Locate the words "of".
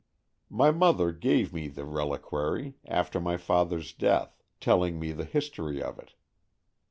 5.79-5.99